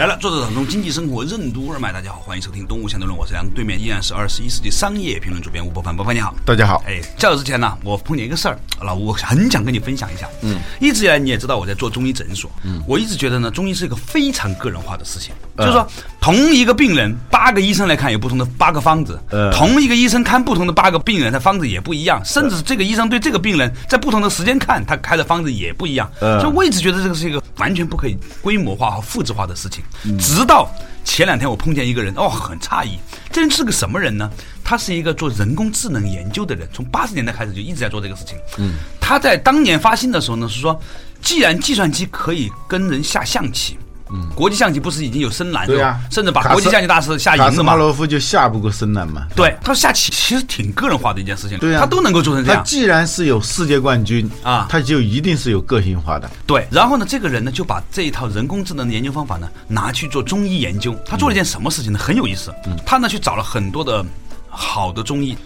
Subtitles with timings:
[0.00, 6.82] 来了，作者当中经济生活任督二脉，大家好，欢迎收听《东吴相对论》，我是梁，对面依然是二十一世纪商业评论主编吴伯凡，伯凡你好，大家好。
[6.86, 10.26] 哎，在这之前呢，我碰见一个事儿，老吴，我很想跟你分享一下。
[10.40, 15.86] 嗯，一直以来你也知道我在做中医诊所，嗯，我一直觉得呢，中医是一个非常个人化的事情，就是说
[16.18, 26.40] 同一个病人，八个医生来看有不同的八个方子，呃同一个医生看不同的八个病人，他方子也不一样，甚至这个医生对这个病人在不同的时间看，他开的方子也不一样，嗯。
[26.40, 29.84] 所以我一直觉得这个是一个完全不可以规模化和复制化的事情，
[30.18, 30.68] 直到。
[31.02, 32.98] 前两天我碰见一个人，哦，很诧异，
[33.32, 34.30] 这人是个什么人呢？
[34.62, 38.36] 他是一个做人工智能研究的人，从八十年代开始就一直在做这个事情。
[38.58, 40.78] 嗯，他在当年发新的时候呢，是说，
[41.22, 43.78] 既然计算机可以跟人下象棋，
[44.12, 47.50] 嗯，国际象棋不是已经有深蓝了甚至把国际象棋大师下赢了嘛？
[47.50, 49.26] 卡斯马罗夫就下不过深蓝嘛。
[49.36, 52.60] 对，他说下棋其实挺个人化的一件事情，对呀他都能够做成这样。
[52.60, 56.30] 他既然是有世界冠军啊他就一定是有个性化的。
[56.46, 60.94] 对，然后呢，这个人呢就把这一套人工智能的研究方法呢拿去做中医研究。
[61.06, 61.98] 他做了一件什么事情呢？
[61.98, 62.52] 很有意思。
[62.84, 64.04] 他呢去找了很多的
[64.48, 65.36] 好的中医，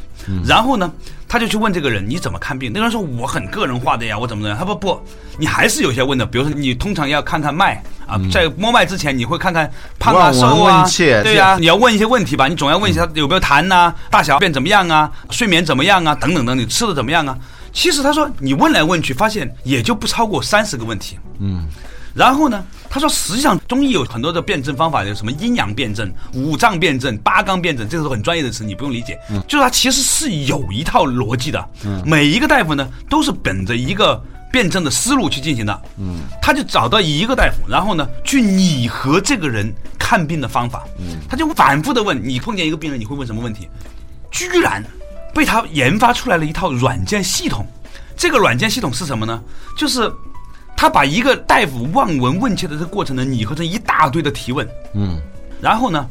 [0.46, 0.90] 然后呢
[1.28, 2.72] 他就去问这个人你怎么看病？
[2.72, 4.58] 那个人说我很个人化的呀，我怎么怎么样？
[4.58, 4.98] 他说不，
[5.38, 10.84] 你还是有些问的，比如说你通常要看看脉啊，在摸脉之前你会看看胖啊瘦啊
[11.22, 17.36] 对呀、是你要问一些问题吧，你总要问一下有没有痰呐、大小便怎么样啊，睡眠怎么样啊，等等等，你吃的怎么样啊？
[17.72, 21.18] 其实他说你问来问去，发现也就不超过三十个问题。
[21.40, 21.66] 嗯，
[22.14, 29.18] 然后呢，他说实际上中医有很多的辩证方法，有什么阴阳辩证、五脏辩证、八纲辩证，这个是很专业的词，你不用理解。
[29.30, 31.68] 嗯，就是它其实是有一套逻辑的。
[31.84, 34.22] 嗯，每一个大夫呢都是本着一个。
[34.54, 43.68] 辩证的思路去进行的，嗯，他就找到一个大夫，然后呢，去拟合这个人看病的方法，嗯，他就反复的问你碰见一个病人，你会问什么问题？
[44.30, 44.80] 居然
[45.34, 47.66] 被他研发出来了一套软件系统。
[48.16, 49.42] 这个软件系统是什么呢？
[49.76, 50.08] 就是
[50.76, 54.64] 他把一个大夫望闻问切的这个过程呢，拟合成一大堆的提问。
[54.94, 55.20] 嗯，
[55.60, 56.06] 然后呢，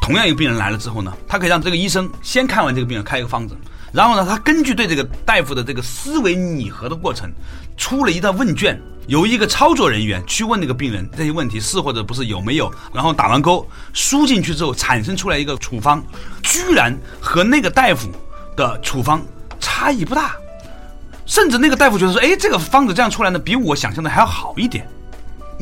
[0.00, 3.56] 同样一个病人来了之后呢，他可以让这个医生先看完这个病人开一个方子，
[3.92, 7.30] 然后呢，他根据对这个大夫的这个思维拟合的过程，
[7.76, 16.02] 出了一道问卷，由一个操作人员去问那个病人这些问题是或者不是有没有，然后打完勾输进去之后，产生出来一个处方，
[16.42, 18.08] 居然和那个大夫
[18.56, 19.22] 的处方
[19.60, 20.34] 差异不大。
[21.24, 24.86] 甚至那个大夫觉得说，哎，这个方子这样出来呢，比我想象的还要好一点。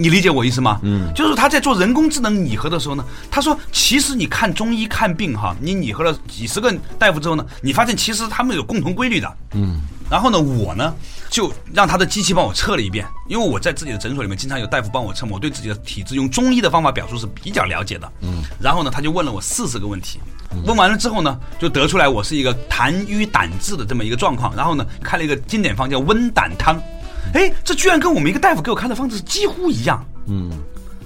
[0.00, 0.81] 你理解我意思吗？
[0.83, 9.31] 嗯，就是他在做人工智能拟合的时候呢，他说，其实你看中医看病哈，你拟合了几十个大夫之后呢，你发现其实他们有共同规律的。
[9.53, 10.94] 嗯，然后呢，我呢
[11.28, 18.11] 就让他的机器帮我测了一遍，因为我在自己的诊所里面经常有大夫帮我测，我对自己的体质用中医的方法表述是比较了解的。
[18.22, 20.19] 嗯，然后呢，他就问了我四十个问题。
[20.65, 26.81] 问完了之后呢，就得出来我是一个痰瘀胆滞的这么一个状况，然后呢，开了一个经典方叫温胆汤，
[27.34, 30.50] 哎，这居然跟我们一个大夫给我开的方子几乎一样，嗯，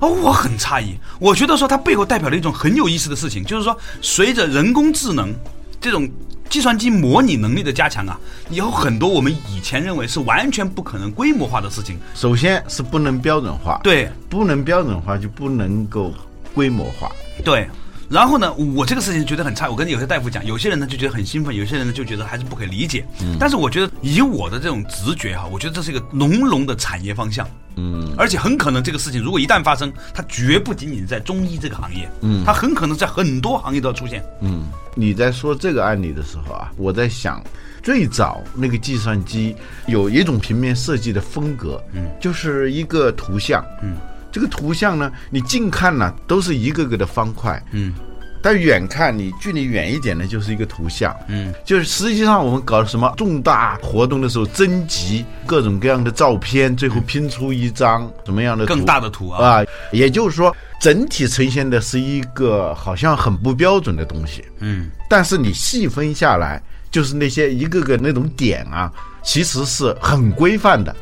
[0.00, 5.34] 哦，我很诧异，我觉得说它背后代表了一种很有意思的事情，就是说随着人工智能
[5.80, 6.08] 这种
[6.48, 8.18] 计算机模拟能力的加强啊，
[8.50, 16.12] 以后很多我们以前认为是完全不可能规模化的事情，首先是不能标准化，，对，不能标准化就不能够
[16.54, 17.10] 规模化。
[17.44, 17.68] 对，
[18.08, 19.68] 然后呢，我这个事情觉得很差。
[19.68, 23.04] 我跟有些大夫讲，有些人呢就觉得很兴奋，有些人呢就觉得还是不可理解。
[23.20, 27.48] 嗯但是我觉得以我的这种直觉哈，我觉得这是一个浓浓的产业方向。
[27.76, 34.24] 嗯，而且很可能这个事情如果一旦发生，它绝不仅仅在中医这个行业，嗯，它很可能在很多行业都要出现。
[34.40, 37.42] 嗯，你在说这个案例的时候啊，我在想，
[37.82, 39.56] 最早那个计算机
[39.86, 43.96] 有一种平面设计的风格，嗯，就是一个图像，嗯，
[44.34, 47.94] 这个图像呢，你近看呢都是一个个的方块，嗯，
[48.42, 59.60] 但远看你距离远一点呢，就是一个图像，嗯，就是实际上我们搞什么重大活动的时候，征集各种各样的照片，最后拼出一张什么样的更大的图啊。
[59.60, 66.60] 啊，也就是说，整体呈现的是一个好像很不标准的东西，嗯，但是你细分下来，
[66.90, 68.92] 就是那些一个个那种点啊，
[69.22, 70.92] 其实是很规范的。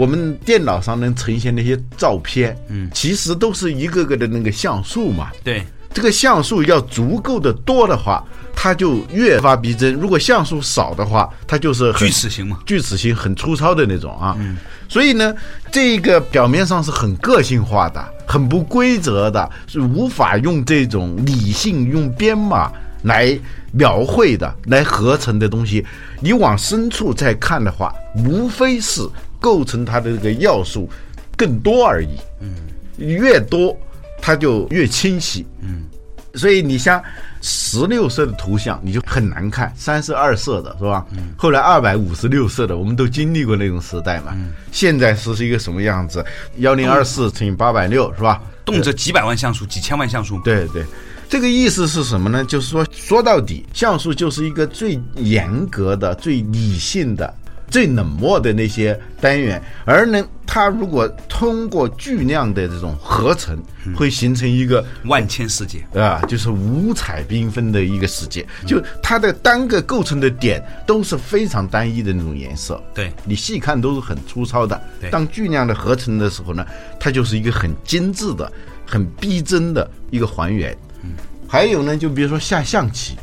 [0.00, 5.62] 我们电脑上能呈现那些照片，嗯，其实都是一个个的那个像素嘛，对，
[5.92, 8.24] 这个像素要足够的多的话，
[8.56, 12.60] 它就越发逼真；如果像素少的话，它就是锯齿形嘛。
[12.64, 14.34] 锯齿形很粗糙的那种啊。
[14.38, 14.56] 嗯
[14.88, 15.34] 所以呢，
[15.70, 23.38] 这个表面上是很个性化的、很不规则的，是无法用这种理性用编码来
[23.70, 25.84] 描绘的、来合成的东西。
[26.20, 29.06] 你往深处再看的话，无非是
[29.40, 30.88] 构成它的这个要素
[31.36, 32.16] 更多而已。
[32.40, 32.54] 嗯，
[32.98, 33.76] 越多
[34.20, 35.46] 它就越清晰。
[35.60, 35.86] 嗯。
[36.34, 37.02] 所以你像
[37.42, 41.04] 十六色的图像，你就很难看；三十二色的是吧？
[41.10, 41.34] 嗯。
[41.36, 44.32] 后来二百五十六色的，我们都经历过那种时代嘛。
[44.36, 44.52] 嗯。
[44.70, 46.24] 现在是是一个什么样子？
[46.58, 48.40] 幺零二四乘以八百六是吧？
[48.64, 50.38] 动辄几百万像素、几千万像素。
[50.44, 50.84] 对对，
[51.28, 52.44] 这个意思是什么呢？
[52.44, 57.34] 就是说，说到底，像素就是一个最严格的、最理性的。
[57.70, 63.56] 最冷漠的那些单元，而呢，它如果通过巨量的这种合成，
[63.94, 68.44] 会形成一个万千世界啊，就是五彩缤纷的一个世界。
[68.66, 74.80] 就它的单个构成的点都是非常单一的那种颜色，对你细看都是很粗糙的。
[75.10, 76.66] 当巨量的合成的时候呢，
[76.98, 78.50] 它就是一个很精致的、
[78.84, 80.76] 很逼真的一个还原。
[81.02, 81.12] 嗯，
[81.48, 83.16] 还有呢，就比如说下象棋，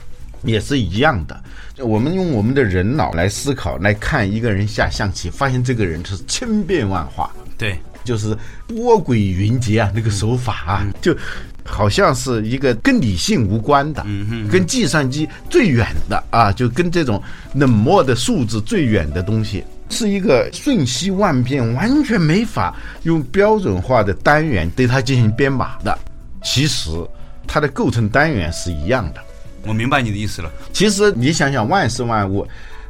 [0.44, 1.40] 也是一样的。
[1.80, 7.32] 我们用我们的人脑来思考，来看一个人下象棋，发现这个人是千变万化。
[7.58, 8.36] 对，就是
[8.68, 11.16] 波诡云谲啊，那个手法啊，就
[11.64, 14.06] 好像是一个跟理性无关的，
[14.50, 17.22] 跟计算机最远的啊，就跟这种
[17.54, 25.98] 冷漠的数字最远的东西，是一个瞬息万变，完全没法用标准化的单元对它进行编码的。
[26.44, 26.90] 其实
[27.46, 29.22] 它的构成单元是一样的。
[29.66, 30.52] 我明白你的意思了。
[30.72, 32.48] 其实你想想，万事万物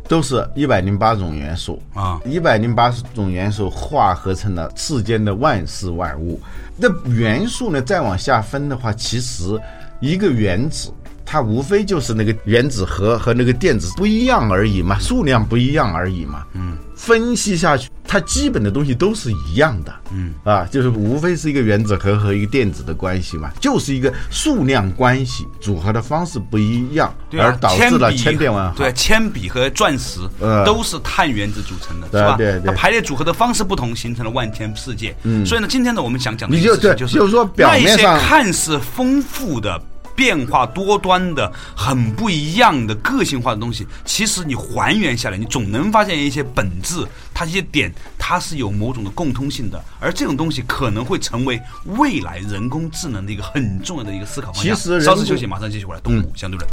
[0.08, 6.40] 都是一百零八种元素啊，一百零八种元素化合成了世间的万事万物。
[6.76, 9.60] 那元素呢，再往下分的话，其实
[10.00, 10.92] 一个原子。
[11.30, 16.46] 它无非就是那个原子核和那个电子不一样而已嘛，数量不一样而已嘛。
[16.54, 19.94] 嗯，分析下去，它基本的东西都是一样的。
[20.12, 28.76] 嗯，啊，就是无非是一个原子核和一个电子的关系嘛，就是一个数量关系，组合的方式不一样，而导致了千变万化。
[28.78, 30.22] 对，铅笔和钻石
[30.66, 32.38] 都是碳原子组成的，是吧？
[32.38, 32.68] 对对。
[32.68, 35.14] 它排列组合的方式不同，形成了万千世界。
[35.24, 39.78] 嗯，所以呢，今天呢，我们想讲的就是，就是说表面上看似丰富的。
[40.18, 47.06] 变化多端的、很不一样的个性化的东西，其实你还原下来，你总能发现一些本质，
[47.36, 49.80] 它一些点，它是有某种的共通性的。
[50.00, 51.62] 而这种东西可能会成为
[52.00, 54.76] 未来人工智能的一个很重要的一个思考方向。
[54.76, 56.02] 其实，稍事休息，马上继续回来。
[56.02, 56.68] 动物相对论。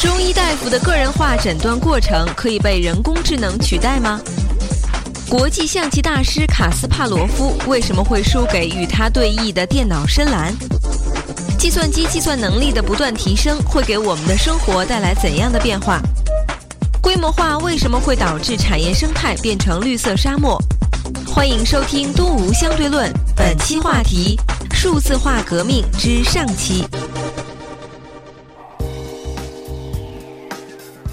[0.00, 4.18] 中医大夫的个人化诊断过程可以被人工智能取代吗？
[5.28, 10.54] 国际象棋大师卡斯帕罗夫为什么会输给与他对弈的电脑深蓝？
[11.58, 16.00] 计算机计算能力的不断提升会给我们的生活带来怎样的变化？
[17.00, 20.62] 规模化为什么会导致产业生态变成绿色沙漠？
[21.26, 24.38] 欢迎收听《东吴相对论》，本期话题：
[24.72, 26.84] 数字化革命之上期。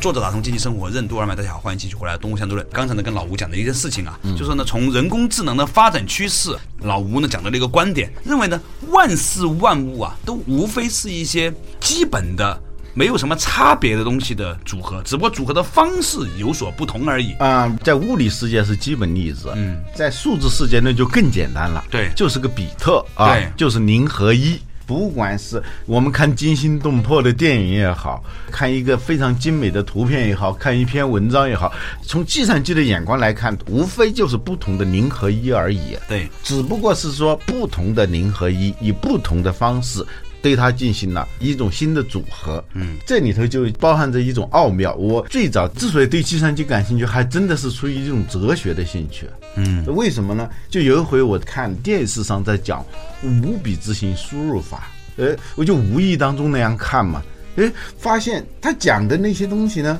[0.04, 2.68] 作者打通经济生活任督二脉，大家好，欢迎继续回来《东吴相对论》。
[2.74, 8.60] 刚才呢，跟老吴讲的一件事情啊，就是呢，从人工智能的发展趋势，老吴呢讲的那个观点，认为呢，
[8.90, 12.62] 万事万物啊，都无非是一些基本的、
[12.94, 17.32] 没有什么差别的东西的组合，只不过组合的方式有所不同而已。
[17.36, 24.60] 啊，在物理世界是基本粒子，嗯，在数字世界那就更简单了，对，就是个比特啊，就是零和一。
[24.86, 31.72] 不管是我们看惊心动魄的电影也好看，一个非常精美的图片也好看，一篇文章也好，
[32.02, 35.98] 从计算机的眼光来看，无非就是不同的零和一而已。
[36.08, 40.06] 对，只不过是说不同的零和一，以不同的方式
[40.44, 42.64] 对它进行了一种新的组合。
[42.74, 44.94] 嗯，这里头就包含着一种奥妙。
[44.96, 49.28] 我最早之所以对计算机感兴趣，还真的是出于一种哲学的兴趣。
[49.56, 50.50] 嗯，为什么呢？
[50.70, 52.86] 就有一回我看电视上在讲
[53.24, 57.24] 五笔执行输入法，呃，我就无意当中那样看嘛，
[57.56, 59.98] 哎，发现他讲的那些东西呢，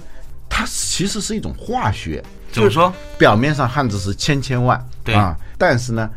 [0.50, 2.22] 它其实是一种化学。
[2.52, 2.94] 怎么说？
[3.18, 6.08] 表面上汉字是千千万，对啊，但是呢，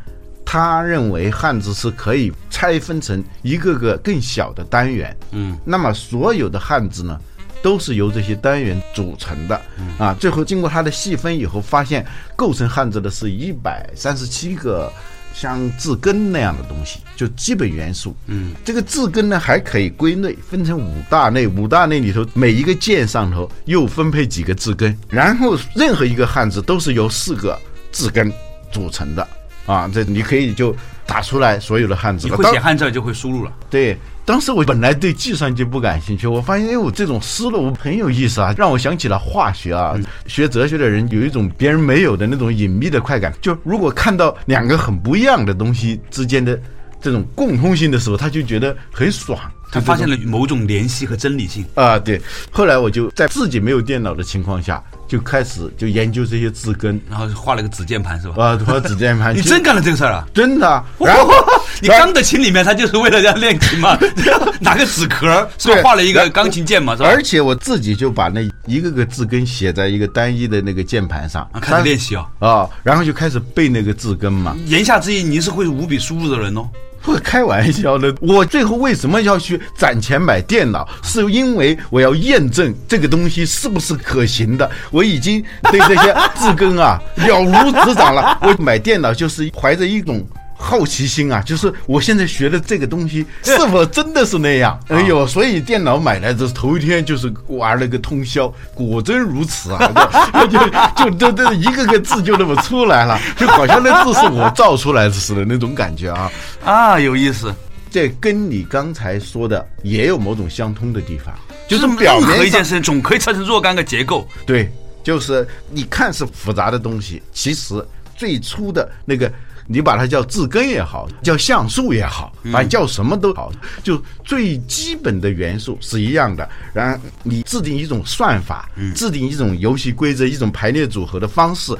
[0.46, 5.14] 他认为汉字是可以拆分成一个个更小的单元。
[5.32, 7.20] 嗯，那么所有的汉字呢？
[7.62, 9.60] 都是由这些单元组成的
[9.98, 10.14] 啊！
[10.20, 14.92] 最后经过他的细分以后，发现构成汉字的是一百三十七个
[15.34, 18.14] 像字根那样的东西，就基本元素。
[18.26, 21.44] 嗯，这个字根呢还可以归类，分成五大类。
[21.48, 27.58] 五大类里头每一个键上头又分配几个字根，然后任何一个汉字都是由四个
[27.90, 28.32] 字根
[28.70, 29.26] 组成的。
[29.66, 32.36] 啊，这你可以就打出来所有的汉字了。
[32.36, 33.52] 你会写汉字就会输入了。
[33.68, 39.94] 对，当时我本来对计算机不感兴趣，我发现哎我，这种思路很有意思啊，让我想起了化学啊。
[40.26, 46.58] 学哲学的人有一种别人没有的那种隐秘的快感，就如果看到两个很不一样的东西之间的
[47.00, 49.38] 这种共通性的时候，他就觉得很爽。
[49.70, 51.64] 他发现了某种联系和真理性。
[51.74, 52.20] 啊，对。
[52.50, 58.34] 后来我就在自己没有电脑的情况下，就开始就研究这些字根然后画了个子键盘是吧？
[58.44, 59.34] 啊，画指键盘。
[59.36, 60.26] 你真干了这个事儿啊？
[60.32, 60.84] 真的啊？
[61.00, 61.32] 然后
[61.80, 63.98] 你钢的琴里面，他就是为了要练琴嘛
[64.60, 65.26] 拿个纸壳
[65.58, 65.74] 是吧？
[65.74, 67.08] 对画了一个钢琴键嘛，是吧？
[67.08, 72.26] 而且我自己就把那一个个字根写在一个单一的那个键盘上啊，开始练习哦。
[72.38, 74.56] 啊，然后就开始背那个字根嘛。
[74.66, 76.68] 言下之意，您是会五笔输入的人哦。
[77.12, 80.86] 不开玩笑的，我最后为什么要去攒钱买电脑？
[81.04, 84.68] 是因为我要验证这个东西是不是可行的。
[84.90, 88.36] 我已经对这些字根啊 了如指掌了。
[88.42, 90.26] 我买电脑就是怀着一种。
[90.66, 94.76] 好奇心啊，就是我现在学的这个东西是否真的是那样？
[94.88, 99.78] 哎呦，所以电脑买来的头一天就是玩了个通宵，果真如此啊！
[100.50, 100.58] 就
[101.04, 106.32] 就就这一个个字就那么出来了，就好像那字是我造出来的似的那种感觉啊。
[106.64, 107.54] 啊，有意思，
[107.88, 111.32] 这跟你刚才说的也有某种相通的地方，
[111.68, 114.28] 就是任表面上何一件事情总可以拆成若干个结构。
[114.44, 114.68] 对，
[115.04, 117.74] 就是你看是复杂的东西，其实
[118.16, 119.32] 最初的那个。
[119.66, 126.48] 你把它叫字根也好，叫像素也好，反正叫什么都好，就最基本的元素是一样的。
[126.72, 131.76] 然后你制定一种算法，制定一种游戏规则，一种排列组合的方式，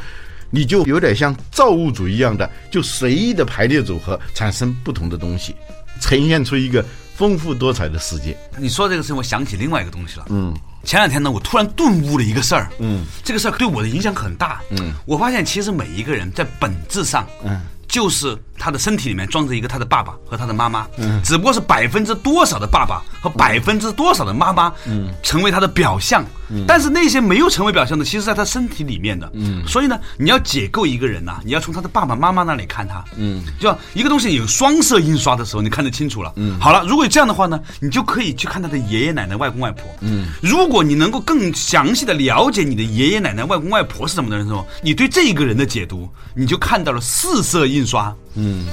[0.51, 5.55] 你就有点像造物主一样的，就随意的排列组合，产生不同的东西，
[6.01, 8.37] 呈现出一个丰富多彩的世界。
[8.59, 10.27] 你说这个事情，我想起另外一个东西了。
[10.29, 10.53] 嗯，
[10.85, 12.69] 前两天呢，我突然顿悟了一个事儿。
[12.79, 14.61] 嗯，这个事儿对我的影响很大。
[14.71, 17.61] 嗯，我发现其实每一个人在本质上，嗯。
[17.89, 47.67] 就是他的身体里面装着一个他的爸爸和他的妈妈，嗯，只不过是百分之多少的爸爸和百分之多少的妈妈，嗯，成为他的表象，嗯，但是那些没有成为表象的，其实在他身体里面的，嗯，所以呢，你要解构一个人呐，你要从他的爸爸妈妈那里看他，嗯，就一个东西有双色印刷的时候，你看得清楚了，嗯，好了，如果有这样的话呢，你就可以去看他的爷爷奶奶、外公外婆，嗯，如果你能够更详细的了解你的爷爷奶奶、外公外婆是什么的人时候，你对这一个人的解读，你就看到了四色。
[47.67, 48.67] 印刷，嗯，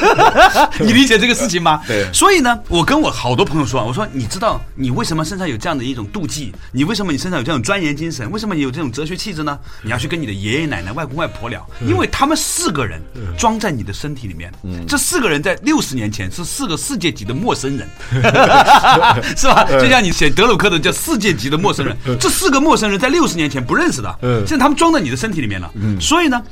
[0.80, 1.80] 你理解这个事情吗？
[1.88, 6.52] 对，所以呢，我跟我好多朋友说，我说你知道你为什么身上有这样的一种妒忌？
[6.72, 8.30] 你为什么你身上有这种钻研精神？
[8.30, 9.58] 为什么你有这种哲学气质呢？
[9.82, 13.00] 你要去跟你的爷爷奶奶、外公外婆聊，因为他们四个人
[13.36, 14.52] 装在你的身体里面，
[14.86, 17.88] 这四个人在六十年前是四个世界级的陌生人，
[19.36, 19.66] 是吧？
[19.80, 25.70] 就像你写德鲁克的叫世界级的陌生人，这四个陌生人在六十年前不认识的，现在他们装在你的身体里面了，
[26.00, 26.42] 所以呢。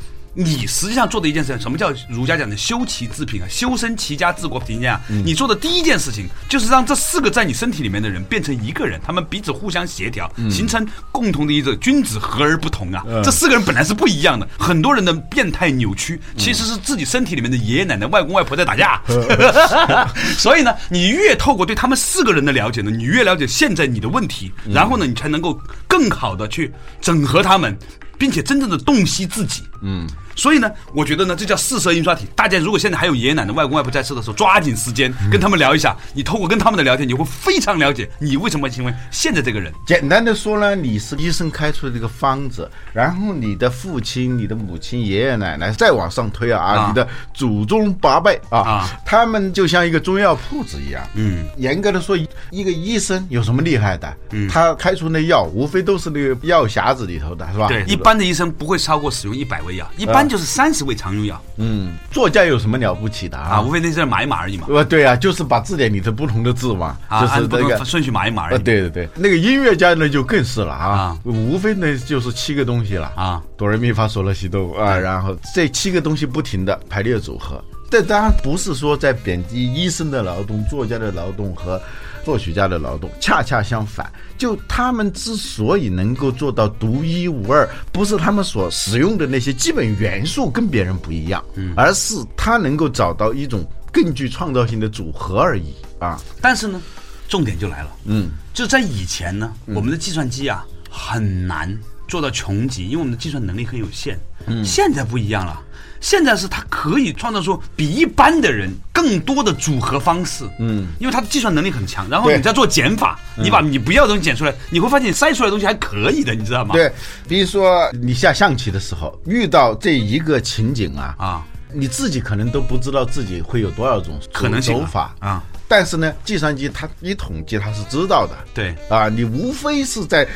[0.42, 3.47] 你实际上做的一件事情，什么叫儒家讲的修齐治平啊？
[3.49, 5.00] 修身齐家治国平天下。
[5.25, 13.04] 你做的第一件事情，就是让这四个在你身体里面的人变成一个人，他们彼此互相协调，形成共同的一个君子和而不同啊。
[13.23, 19.00] 这四个人本来是不一样的，很多人的变态扭曲，其实是自己身体里面的爷爷奶奶、外公外婆在打架。
[20.38, 27.76] 所以呢，你越透过对他们四个人的了解呢，你越了解现在你的问题，然后呢，你才能够更好的去整合他们。
[28.20, 30.06] 并且真正的洞悉自己，嗯，
[30.37, 32.26] 所以呢，我觉得呢，这叫四色印刷体。
[32.34, 35.96] 大家如果现在还有爷爷奶奶、外公外婆在世的时候，抓紧时间跟他们聊一下。
[36.12, 39.72] 你通过跟他们的聊天，你会非常了解你为什么成为现在这个人。
[39.87, 51.02] 简单的说呢，你是医生开出的这个方子，然后你的父亲、你的母亲、爷爷奶奶再往上推啊，你的祖宗八辈啊，他们就像一个中药铺子一样。
[51.14, 52.16] 嗯，严格的说，
[52.50, 54.16] 一个医生有什么厉害的？
[54.32, 57.66] 嗯，他开出那药，无非都是那个药匣子里头的，是吧？
[57.68, 58.10] 对，一般。
[58.10, 61.40] 一般的医生不会超过使用一百味药，一般就是三十味常用药。
[61.56, 63.60] 嗯，作家有什么了不起的啊？
[63.60, 64.66] 无非那是码一码而已嘛。
[64.68, 68.62] 呃，对啊，就是把字典里的不同的字嘛，就是这个顺序码一码而已。
[68.62, 77.62] 对对对，那个音乐家呢就更是了啊，无非呢就是七个东西了啊，哆来咪发嗦拉西哆啊，然后这七个东西不停的排列组合。
[77.90, 81.80] 这当然不是说在贬低医生的劳动、作家的劳动和。
[82.23, 96.20] 作曲家的劳动恰恰相反，就他们之所以能够做到独一无二，不是他们所使用的那些基本元素跟别人不一样，嗯，而是他能够找到一种更具创造性的组合而已啊。
[96.42, 96.80] 但是呢，
[97.26, 101.75] 重点就来了，嗯，就在以前呢，我们的计算机啊很难
[102.06, 105.59] 做到穷极，因为我们的计算能力很有限，嗯，现在不一样了。
[106.00, 112.09] 现在是它可以创造出比一般的人更多的组合方式，嗯，因为它的计算能力很强。
[112.09, 116.75] 然后你再做减法，你把你不要的东西减出来，你会发现你筛出来的东西还可以的，你知道吗？
[116.75, 116.90] 对，
[117.28, 121.42] 比如说你下象棋的时候遇到这一个情景啊啊，
[121.73, 125.42] 你自己可能都不知道自己会有多少种可能性啊走法啊。
[125.69, 130.26] 但是呢，计算机它一统计它是知道的，对啊，你无非是在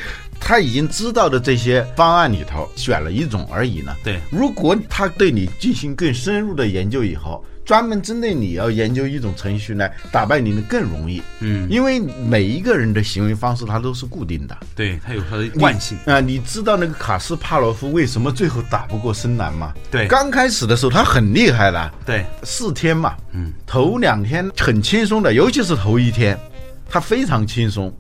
[0.44, 3.96] 他已经知道的这些方案里头选了一种而已呢。
[4.04, 11.22] 对如果他对你进行更深入的研究以后，专门针对你要研究一种程序呢，打败你呢更容易。
[11.40, 14.54] 嗯因为每一个人的行为方式它都是固定的。
[14.76, 15.96] 对，它有它的惯性。
[16.04, 19.72] 啊、你知道那个卡斯帕罗夫为什么最后打不过深蓝吗？
[19.90, 26.38] 对刚开始的时候他很厉害的，对，四天嘛，嗯，头两天很轻松的，尤其是头一天，
[26.86, 27.90] 他非常轻松，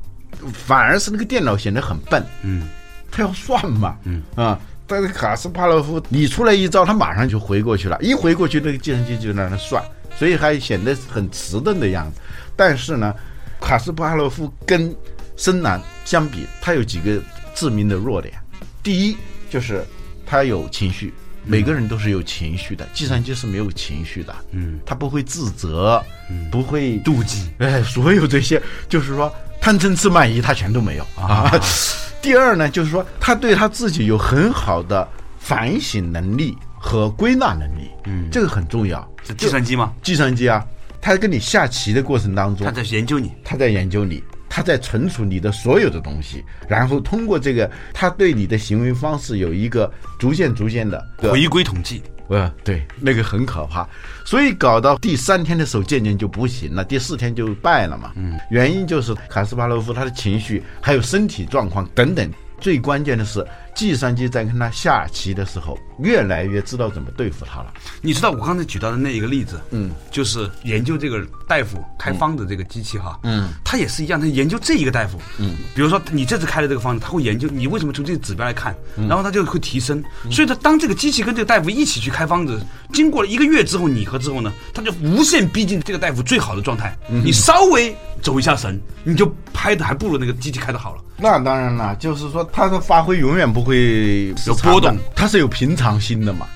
[0.52, 2.68] 反而是那个电脑显得很笨，嗯，
[3.10, 4.22] 他要算嘛，嗯。
[4.34, 4.60] 啊。
[4.86, 9.82] 但是卡斯帕洛夫，你出来一招，他马上就回过去了，一回过去，那个计算机就在那算，
[10.14, 12.20] 所以还显得很迟钝的样子。
[12.54, 13.14] 但是呢，
[13.62, 14.94] 卡斯帕洛夫跟
[15.38, 17.18] 深蓝相比，他有几个
[17.54, 18.34] 致命的弱点。
[18.82, 19.16] 第一
[19.48, 19.82] 就是
[20.26, 21.14] 他有情绪，
[21.46, 26.50] 每个人都是有情绪的，计算机是没有情绪的，嗯，他不会自责，嗯。
[26.50, 29.34] 不会妒忌，哎，所有这些就是说
[29.64, 31.50] 贪嗔痴慢疑，他全都没有啊。
[32.20, 39.10] 第二呢，就是说他对他自己有很好的反省能力和归纳能力，嗯，这个很重要。
[39.26, 39.94] 是计算机吗？
[40.02, 40.62] 计算机啊，
[41.00, 43.32] 他跟你下棋的过程当中他，在研究你。
[43.42, 53.86] 他在研究你，他在存储你的所有的东西，然后通过这个，他对你的行为方式有一个逐渐逐渐的回归统计，呃，对，那个很可怕，
[54.24, 58.12] 所以搞到第三天的时候，渐渐就不行了，第四天就败了嘛。
[58.16, 67.72] 嗯，原因就是卡斯帕洛夫他的情绪还有身体状况等等，最关键的是计算机在跟他下棋的时候，越来越知道怎么对付他了。
[68.00, 91.02] 你知道我刚才举到的那一个例子，嗯，就是研究这个大夫开方子这个机器哈，嗯，他也是一样，他研究这一个大夫，嗯，比如说你这次开的这个方子，他会研究你为什么从这个指标来看，然后他就会提升，所以它当这个机器跟这个大夫一起去开方子，经过了一个月之后拟合之后呢，他就无限逼近这个大夫最好的状态，你稍微走一下神，你就拍的还不如那个机器开的好了。
[91.16, 96.46] 那当然了，就是说他的发挥永远不会有波动，他是有平常心的嘛。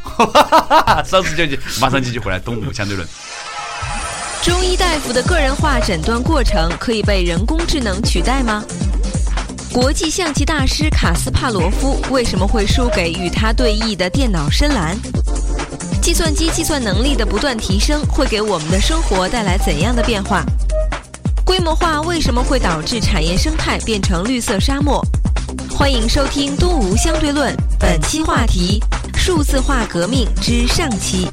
[1.05, 3.09] 稍事休息，马上继续回来，东吴相对论。
[4.43, 8.65] 中医大夫的个人化诊断过程可以被人工智能取代吗？
[9.73, 14.97] 国际象棋大师卡斯帕罗夫为什么会输给与他对弈的电脑深蓝？
[16.01, 20.43] 计算机计算能力的不断提升会给我们的生活带来怎样的变化？
[21.49, 25.03] 规模化为什么会导致产业生态变成绿色沙漠？
[25.71, 28.83] 欢迎收听《东吴相对论》，本期话题：
[29.15, 31.27] 数字化革命之上期。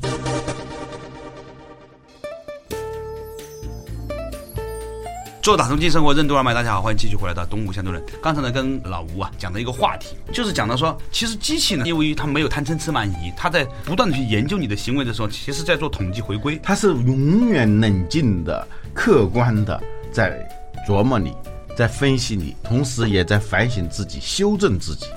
[5.41, 8.01] 做打通经生活任督二脉，大家好，欢迎继续回来到东吴相对论。
[8.23, 16.57] 刚才呢，跟老吴啊讲的一个话题，就是讲到说，其实机器呢，因为它没有贪嗔痴慢疑，它在不断的去研究你的行为的时候，其实在做统计回归。
[16.63, 19.79] 它是永远冷静的、客观的
[20.15, 20.47] 在
[20.87, 21.35] 琢磨你，
[21.75, 25.07] 在分析你，同时也在反省自己、修正自己。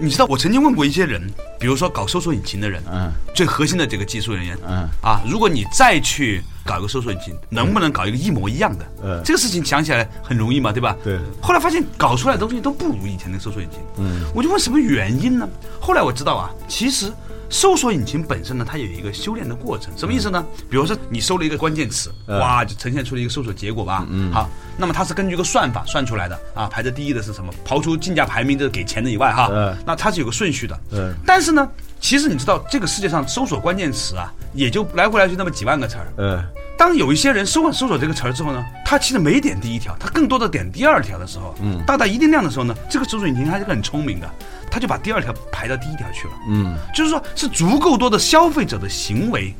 [0.00, 1.24] 你知道，我曾经问过一些人，
[1.60, 8.84] 比如说搞搜索引擎的人，嗯最核心的这个技术人员，嗯啊，如果你再去搞一个搜索引擎，能不能搞一个一模一样的？
[9.04, 10.96] 嗯这个事情想起来很容易嘛，对吧？
[11.04, 13.78] 对后来发现搞出来的东西都不如以前的搜索引擎。
[13.98, 15.48] 嗯，我就问什么原因呢？
[15.80, 17.12] 后来我知道啊，其实
[17.50, 19.92] 搜索引擎本身呢，它有一个修炼的过程。
[19.96, 20.44] 什么意思呢？
[20.68, 24.06] 比如说你搜了一个关键词，嗯哇，就呈现出了一个搜索结果吧。
[24.10, 27.52] 嗯，好，那么它是根据一个算法算出来的啊，排在第一的是什么？
[27.66, 30.78] 刨除竞价排名这个给钱的以外哈，嗯那它是有个顺序的。
[30.92, 31.66] 嗯但是呢，
[32.00, 36.12] 其实你知道，这个世界上搜索关键词啊，也就来回来去那么几万个词儿。
[36.16, 36.44] 呃，
[36.78, 44.30] 当有一些人搜完搜索这个词儿之后呢，他其实没点第一条，他更多的点第二条的时候，嗯，到达一定量的时候呢，这个搜索引擎还是很聪明的，
[44.70, 49.52] 他就把第二条排到第一条去了，嗯，就是说是足够多的消费者的行为。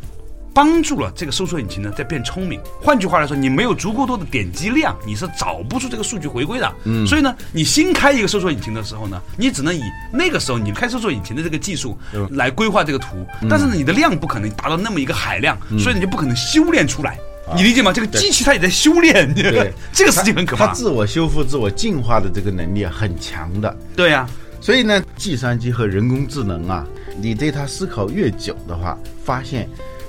[0.58, 2.60] 帮助了这个搜索引擎呢在变聪明。
[2.82, 6.74] 换句话来说，你没有足够多的点击量，你是找不出这个数据回归的。
[6.82, 9.80] 嗯，所以呢，你新开一个搜索引擎的时候呢，你只能以
[10.12, 11.96] 那个时候你开搜索引擎的这个技术
[12.30, 17.16] 来规划这个图，但是呢，你的量不可能达到那么一个海量，所以你就不可能修炼出来。
[17.54, 17.92] 你理解吗？
[17.92, 20.66] 这个机器它也在修炼， 对这个事情很可怕。
[20.66, 23.72] 它自我修复、自我进化的这个能力啊很强的。
[23.94, 24.28] 对呀、
[24.60, 26.84] 所以呢，计算机和人工智能啊，
[27.22, 29.68] 你对它思考越久的话，发现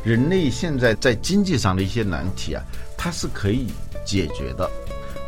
[0.10, 2.64] 人类现在在经济上的一些难题啊，
[2.98, 3.68] 它是可以
[4.04, 4.68] 解决的。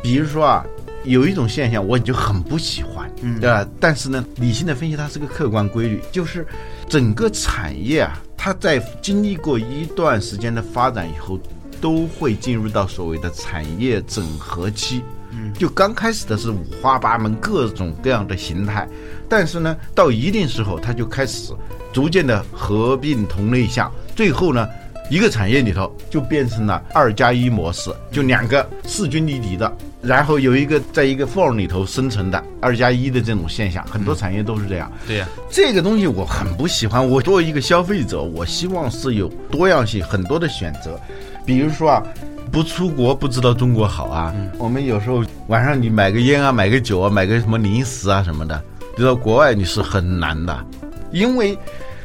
[0.01, 0.65] 比如说啊，
[1.03, 3.63] 有一种现象我就很不喜欢，嗯，对吧？
[3.79, 6.47] 但是呢，理性的分析它是个客观规律，就是
[6.89, 11.39] 整个产业啊，它在经历过一段时间的发展以后，
[11.79, 15.03] 都会进入到所谓的产业整合期。
[15.41, 18.87] 嗯，就刚开始的是五花八门、各种各样的形态，
[19.27, 21.51] 但是呢，到一定时候，它就开始
[21.91, 24.67] 逐渐的合并同类项，最后呢，
[25.09, 34.91] 一个产业里头就变成了二加一模式，就两个势均力敌的，然后有一个在一个缝里头生成的二加一的这种现象，很多产业都是这样。
[35.07, 37.05] 对呀、这个东西我很不喜欢。
[37.05, 40.99] 我作为一个消费者，我希望是有多样性，很多的选择。
[41.45, 42.03] 比如说啊，
[42.51, 44.33] 不出国不知道中国好啊。
[44.57, 48.61] 我们有时候晚上你买个烟啊，买个酒啊，买个什么零食啊什么的，
[48.97, 50.65] 你到国外你是很难的，
[51.11, 51.57] 因为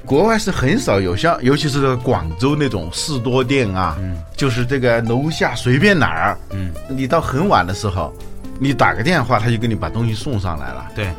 [0.05, 3.99] 国外是很少有像，尤其是这个广州那种士多店啊，
[4.37, 8.15] 就是这个楼下随便哪儿，嗯，你到很晚的时候，
[8.61, 10.87] 你打个电话，他就给你把东西送上来了。
[10.95, 11.11] 对，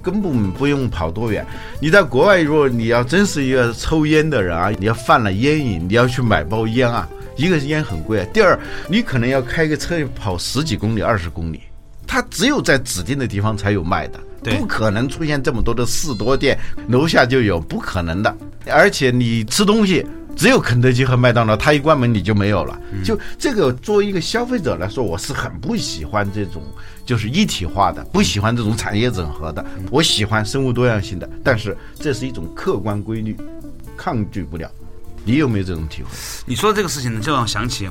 [0.00, 1.46] 根本不用跑多远。
[1.78, 7.06] 你在国外，如果你要真是一个抽烟的人啊，你要犯了烟瘾，你要去买包烟啊，
[7.40, 11.62] 一个是烟很贵，第二你可能要开个车跑十几公里、二十公里，
[12.06, 14.20] 它只有在指定的地方才有卖的。
[14.58, 18.36] 不可能出现这么多的士多店，楼下就有，不可能的。
[18.66, 22.78] 而且你吃东西，只有肯德基和麦当劳，它一关门你就没有了。
[23.02, 26.62] 就这个，作为一个消费者来说，我是很不喜欢这种
[27.06, 29.64] 就是一体化的，不喜欢这种产业整合的。
[29.90, 33.34] 我喜欢生物多样性的，但是这是一种客观规律，
[33.96, 34.70] 抗拒不了。
[35.24, 36.08] 你有没有这种体会？
[36.46, 37.88] 你说的这个事情呢，就让我想起，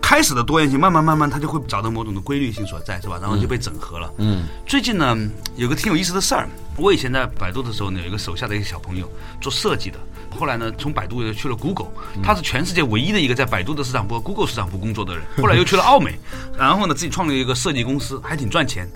[0.00, 3.18] 开始的多样性，慢慢慢慢，它就会找到某种的规律性所在，是吧？
[3.20, 4.12] 然后就被整合了。
[4.18, 5.16] 嗯，最近呢，
[5.56, 6.48] 有个挺有意思的事儿。
[6.76, 9.10] 我以前在百度的时候呢，有一个手下的一个小朋友
[9.40, 9.98] 做设计的，
[10.38, 11.88] 后来呢，从百度又去了 Google，
[12.22, 15.24] 他是全世界唯一的一个在百度的市场部和 Google 市场部工作的人。
[15.38, 16.18] 后来又去了奥美，
[16.58, 18.86] 然后呢，自己创立一个设计公司，还挺赚钱。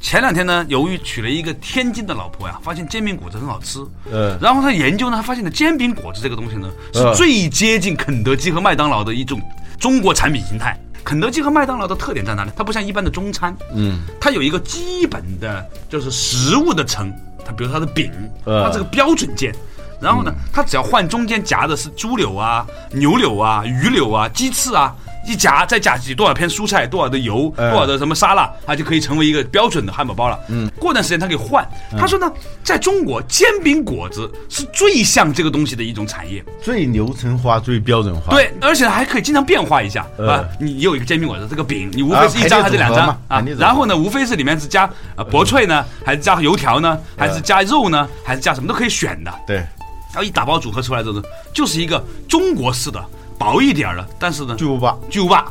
[0.00, 3.80] 前两天呢，由于娶了一个天津的老婆呀，发现煎饼果子很好吃。
[4.10, 9.40] 嗯然后他研究呢，他发现呢，煎饼果子这个东西呢，是呃最接近肯德基和麦当劳的一种
[9.78, 10.78] 中国产品形态。
[11.04, 12.50] 肯德基和麦当劳的特点在哪里？
[12.54, 17.10] 它不像一般的中餐，嗯，它有一个基本的就是食物的层，
[17.44, 18.10] 它比如它的饼，
[18.44, 19.54] 呃它这个标准件。
[20.00, 24.94] 然后呢，它只要换中间夹的是猪柳啊、牛柳啊、鱼柳啊、鸡翅啊，
[25.28, 30.40] 一夹再夹几多少片蔬菜、多少的油、呃多少的什么沙拉，它就可以成为一个标准的汉堡包了。
[30.48, 31.68] 嗯，过段时间它可以换。
[31.98, 32.32] 他说呢，
[32.64, 36.42] 在中国煎饼果子是最像这个东西的一种产业。
[36.62, 40.48] 最流程化、最标准化。，对，而且还可以经常变化一下呃啊。
[40.58, 43.44] 你有一个煎饼果子，这个饼你无非是一张还是两张啊？
[43.58, 49.30] 然后呢，无非是里面是加呃薄脆呢，还是加油条呢，还是加肉呢，还是加什么都可以选的。
[49.46, 53.04] 对，然后一打包组合出来之后呢，就是一个中国式的
[53.38, 54.96] 薄一点儿的，但是呢巨无霸。
[55.08, 55.44] 巨无霸，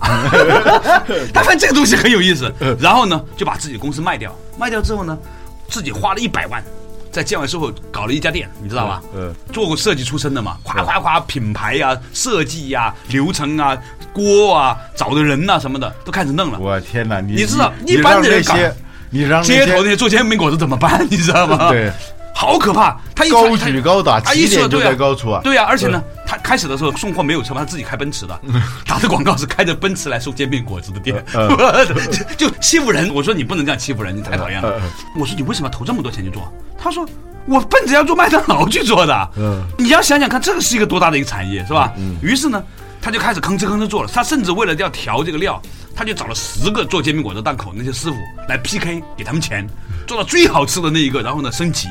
[1.34, 5.18] 他发现这个东西很有意思，然后呢就把自己的公司卖掉，卖掉之后呢，
[5.70, 6.64] 自己花了一百万，
[7.12, 9.02] 在建完之后搞了一家店，你知道吧？
[9.16, 13.78] 嗯，做过设计出身的嘛，夸夸夸，品牌呀、设计呀、流程啊、
[14.14, 16.60] 锅啊、找的人呐、什么的都开始弄了。
[16.60, 18.76] 我天哪，你你知道一般的人让那些，
[19.10, 21.06] 你让那街头那些些做煎饼果子怎么办？
[21.10, 21.70] 你知道吗？
[21.72, 21.92] 对，
[22.36, 23.00] 好可怕！
[23.16, 25.42] 他一高举高打，他一说对啊在高处啊。
[25.44, 28.38] 对呀、而且呢，他开始的时候送货没有车嘛，他自己开奔驰的，
[28.86, 31.48] 打的广告是开着奔驰来送煎饼果子的店，嗯
[32.38, 33.10] 就就欺负人。
[33.14, 34.78] 我说你不能这样欺负人，你太讨厌了。
[34.84, 36.52] 嗯我说你为什么要投这么多钱去做？
[36.78, 37.08] 他说
[37.46, 39.30] 我奔着要做麦当劳去做的。
[39.38, 41.94] 嗯你要想想看，这个是一个多大的一个产业，是吧？
[42.22, 42.62] 于是呢，
[43.02, 44.10] 他就开始吭哧吭哧做了。
[44.14, 45.62] 他甚至为了要调这个料，
[45.96, 48.18] 他就找了十个做煎饼果子档口那些师傅
[48.50, 49.66] 来 PK，给他们钱。
[50.08, 51.90] 做到最好吃的那一个，然后呢升级，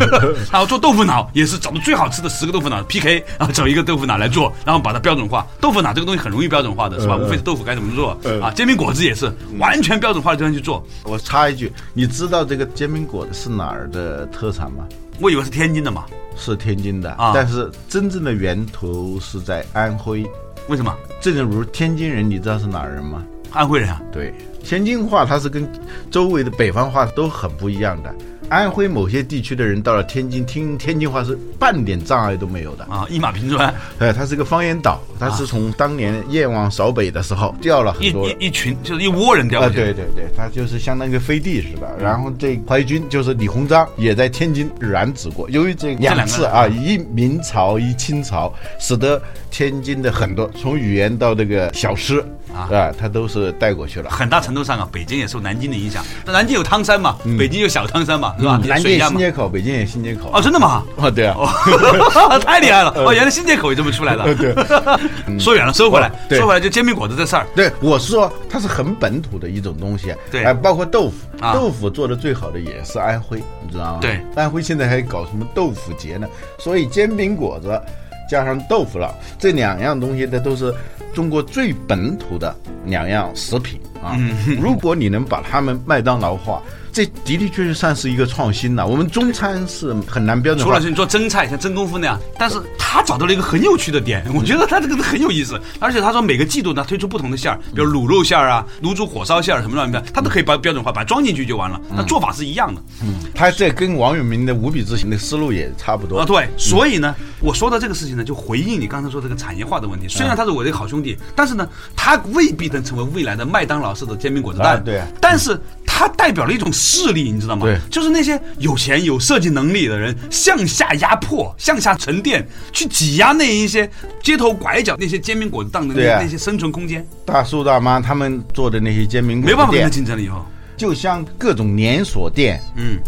[0.50, 5.46] 然后做豆腐脑也是找到最好吃的十个豆腐脑 PK，然后找一个豆腐脑来做，然后把它标准化。
[5.60, 7.16] 豆腐脑这个东西很容易标准化的，是吧？
[7.18, 8.50] 嗯无非是豆腐该怎么做嗯啊。
[8.50, 10.84] 煎饼果子也是完全标准化的这样去做。
[11.04, 14.86] 我插一句，你知道这个煎饼果子是哪儿的特产吗？
[15.20, 16.04] 我以为是天津的嘛，
[16.36, 20.24] 是天津的，啊但是真正的源头是在安徽。
[20.68, 20.94] 为什么？
[21.20, 23.22] 正如天津人，你知道是哪儿人吗？
[23.50, 25.68] 安徽人啊，对，天津话它是跟
[26.10, 28.14] 周围的北方话都很不一样的。
[28.50, 32.84] 安徽某些地区的人到了天津听天津话是半点障碍都没有的。
[32.84, 39.76] 啊，一马平川，哎，它是个方言岛，它是从当年燕王扫北的时候掉了很多一一群就是一窝人掉啊，过去。
[39.76, 41.94] 对对对，它就是相当于飞地似的。
[42.00, 45.46] 然后这淮军就是李鸿章也在天津染指过。
[45.50, 52.24] 由于这两次啊，一明朝一清朝，使得天津的很多从语言到这个小吃
[52.58, 54.10] 啊啊，它都是带过去了。
[54.10, 56.04] 很大程度上啊，北京也受南京的影响。
[56.24, 58.58] 那南京有汤山嘛，北京有小汤山嘛，是吧？
[58.62, 60.30] 嗯南京新街口，北京也新街口。
[60.32, 60.82] 哦，真的吗？
[60.96, 62.92] 哦，对啊，哦， 太厉害了！
[62.96, 64.34] 哦，原来新街口也这么出来的。
[64.34, 64.54] 对，
[65.38, 67.46] 说远了，收回来哦，说回来就煎饼果子这事儿。
[67.54, 70.14] 对，我是说它是很本土的一种东西。
[70.30, 73.98] 对哎，包括豆腐，啊豆腐做的最好的也是安徽，你知道吗？
[74.00, 76.26] 对，安徽现在还搞什么豆腐节呢？
[76.58, 77.80] 所以煎饼果子
[78.28, 80.74] 加上豆腐脑这两样东西，它都是
[81.18, 84.14] 中国最本土的两样食品啊。
[84.20, 86.62] 嗯如果你能把它们麦当劳化，
[86.98, 88.84] 这的的确确算是一个创新了。
[88.84, 95.60] 我们中餐是很难标准化除了是你做蒸菜，像真功夫那样，但是他找到了一个很有趣的点， 我觉得他这个很有意思。
[95.78, 101.80] 而且他说每个季度呢推出不同的馅儿，比如卤肉馅儿啊、卤煮火烧馅儿什么乱七八糟，他都可以把标准化，把它装进去就完了。
[101.94, 102.82] 那做法是一样的。
[103.04, 110.08] 嗯他这跟王永明的无比之行的思路也差不多啊，对，所以呢，我说到这个事情呢，就回应你刚才说这个产业化的问题。
[110.08, 114.76] 虽然他是我的好兄弟，但是呢，他未必能成为未来的麦当劳式的煎饼果子蛋。
[114.76, 115.56] 啊对但是
[115.86, 117.66] 他代表了一种势力，你知道吗？
[117.66, 117.78] 对。
[117.90, 123.88] 就是那些有钱有设计能力的人向下压迫、向下沉淀，去挤压那一些
[124.22, 126.20] 街头拐角那些煎饼果子档的那、对啊。
[126.22, 130.44] 那些生存空间，大叔大妈他们做的那些煎饼果子没办法跟他店，竞争了以后。
[130.76, 132.58] 就像各种连锁店。
[132.76, 132.98] 嗯，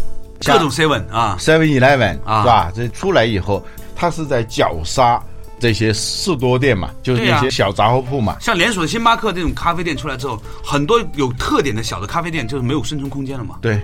[0.45, 2.41] 各种 seven 啊，，Seven Eleven 啊。
[2.41, 2.71] 是吧？
[2.75, 3.65] 这出来以后，
[3.95, 5.21] 他是在绞杀
[5.61, 8.35] 这些士多店嘛，就是那些小杂货铺嘛。
[8.41, 13.57] 像连锁的星巴克这种咖啡店出来之后，很多有特点的小的咖啡店就是没有生存空间了嘛。
[13.61, 13.79] 对，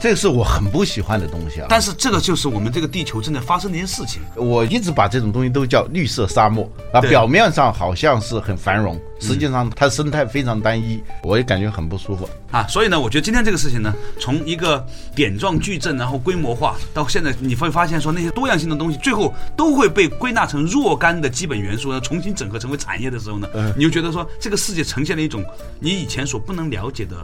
[0.00, 1.66] 这是我很不喜欢的东西啊。
[1.68, 4.22] 但是这个就是我们这个地球正在发生的一件事情。
[4.36, 12.28] 我一直把这种东西都叫绿色沙漠啊，表面上好像是很繁荣，实际上它生态非常单一，我也感觉很不舒服。
[12.50, 14.84] 啊，所以呢，我觉得今天这个事情呢，从一个
[15.14, 25.44] 点状矩阵，然后规模化，到现在你会发现说那些多样性的东西，最后都会被归纳成若干的基本元素，然后，重新整合成为产业的时候呢，你就觉得说这个世界呈现了一种
[25.80, 27.16] 你以前所不能了解的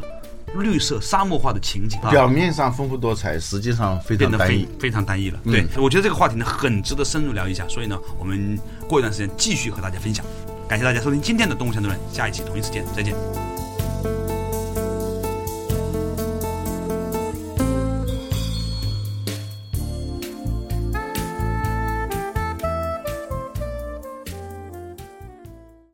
[0.57, 1.99] 绿色沙漠化的情景。
[2.01, 4.69] 啊表面上丰富多彩，实际上非变得非常单一。
[4.79, 5.41] 非常单一了。
[5.45, 10.25] 对，我觉得这个话题呢很值得深入聊一下，所以呢，我们过一段时间继续和大家分享。
[10.69, 13.15] 感谢大家收听今天的《动物相对论》，下一期同一时间再见。